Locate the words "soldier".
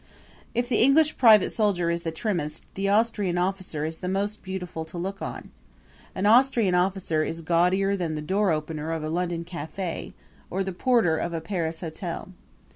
1.51-1.91